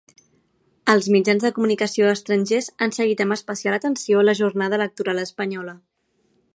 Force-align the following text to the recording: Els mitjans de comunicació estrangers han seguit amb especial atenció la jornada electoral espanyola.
Els 0.93 1.09
mitjans 1.15 1.45
de 1.47 1.51
comunicació 1.57 2.09
estrangers 2.13 2.71
han 2.87 2.95
seguit 2.97 3.23
amb 3.27 3.37
especial 3.39 3.79
atenció 3.79 4.25
la 4.27 4.39
jornada 4.41 4.83
electoral 4.83 5.27
espanyola. 5.27 5.79